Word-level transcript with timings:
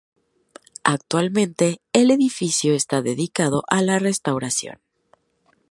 Actualmente, 0.83 1.79
el 1.93 2.09
edificio 2.09 2.73
está 2.73 3.03
dedicado 3.03 3.61
a 3.69 3.83
la 3.83 3.99
restauración. 3.99 4.79